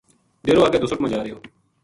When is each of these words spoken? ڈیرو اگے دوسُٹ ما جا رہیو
ڈیرو 0.43 0.61
اگے 0.67 0.77
دوسُٹ 0.81 0.99
ما 1.01 1.07
جا 1.11 1.19
رہیو 1.23 1.37